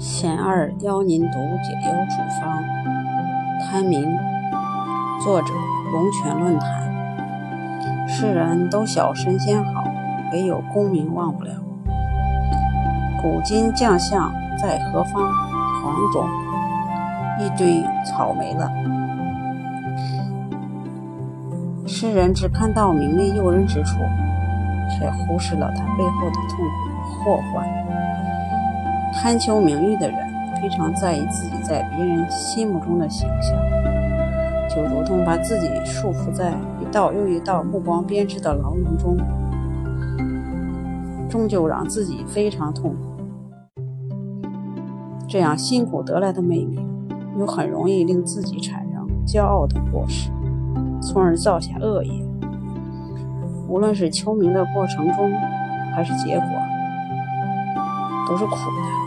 [0.00, 2.64] 钱二邀您读解忧处方，
[3.60, 4.02] 刊名，
[5.22, 5.52] 作者
[5.92, 8.08] 龙泉论坛。
[8.08, 9.84] 世人都晓神仙好，
[10.32, 11.50] 唯有功名忘不了。
[13.20, 15.30] 古今将相在何方？
[15.82, 16.26] 黄总，
[17.38, 18.70] 一堆草没了。
[21.86, 23.98] 世人只看到名利诱人之处，
[24.88, 27.68] 却忽视了它背后的痛苦和祸患。
[29.22, 30.18] 贪求名誉的人，
[30.62, 33.54] 非常在意自己在别人心目中的形象，
[34.66, 39.18] 就如同把自己束缚在一道又一道目光编织的牢笼中，
[41.28, 42.96] 终究让自己非常痛苦。
[45.28, 46.82] 这样辛苦得来的美名，
[47.38, 50.30] 又很容易令自己产生骄傲的过失，
[51.02, 52.24] 从而造下恶业。
[53.68, 55.30] 无论是求名的过程中，
[55.94, 56.46] 还是结果，
[58.26, 59.00] 都是苦的。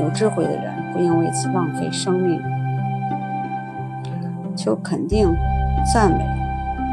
[0.00, 2.40] 有智慧的人不应为此浪费生命。
[4.54, 5.34] 求肯定、
[5.92, 6.24] 赞美、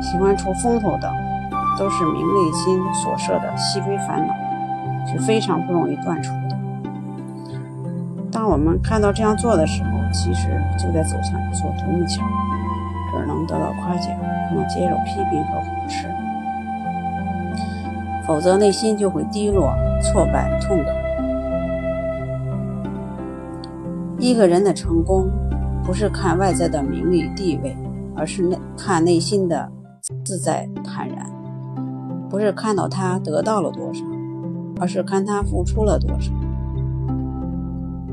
[0.02, 1.14] 喜欢出风头等，
[1.78, 4.33] 都是名利心所设的细微烦恼，
[5.06, 6.58] 是非常不容易断除的。
[8.31, 10.47] 当我们看到这样做的时候，其实
[10.78, 12.23] 就在走向一座独木桥，
[13.11, 14.16] 这能得到夸奖，
[14.56, 16.08] 能接受批评和忽视，
[18.25, 20.89] 否则内心就会低落、挫败、痛苦。
[24.20, 25.31] 一个人的成功，
[25.81, 27.75] 不是看外在的名利地位，
[28.14, 29.72] 而是内看内心的
[30.25, 31.25] 自在坦然；
[32.30, 34.03] 不是看到他得到了多少，
[34.81, 36.34] 而是看他付出了多少；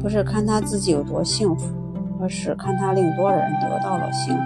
[0.00, 1.74] 不是看他自己有多幸福，
[2.20, 4.42] 而是看他令多少人得到了幸福。